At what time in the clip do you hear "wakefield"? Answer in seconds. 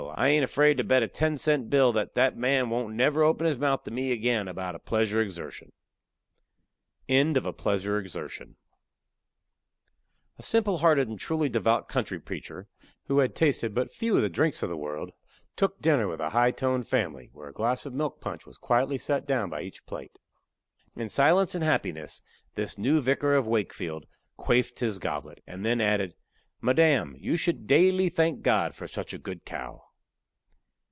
23.47-24.07